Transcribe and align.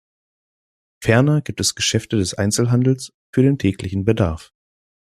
Ferner 1.03 1.41
gibt 1.41 1.59
es 1.59 1.75
Geschäfte 1.75 2.17
des 2.17 2.33
Einzelhandels 2.33 3.13
für 3.31 3.43
den 3.43 3.59
täglichen 3.59 4.03
Bedarf. 4.03 4.51